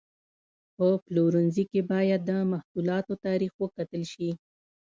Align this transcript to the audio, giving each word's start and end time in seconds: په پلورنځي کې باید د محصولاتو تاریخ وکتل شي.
په 0.75 0.87
پلورنځي 1.05 1.63
کې 1.71 1.81
باید 1.91 2.21
د 2.25 2.31
محصولاتو 2.51 3.13
تاریخ 3.25 3.53
وکتل 3.63 4.03
شي. 4.13 4.29